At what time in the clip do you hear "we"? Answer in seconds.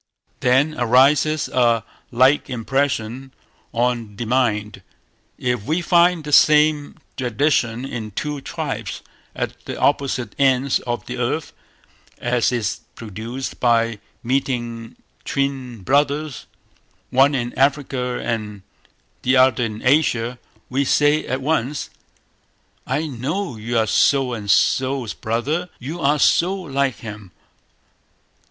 5.65-5.81, 20.67-20.83